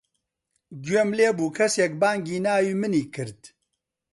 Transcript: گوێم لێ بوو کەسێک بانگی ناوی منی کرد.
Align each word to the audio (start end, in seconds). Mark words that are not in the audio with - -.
گوێم 0.83 1.09
لێ 1.17 1.29
بوو 1.37 1.55
کەسێک 1.57 1.91
بانگی 2.01 2.39
ناوی 2.45 2.75
منی 2.81 3.05
کرد. 3.13 3.41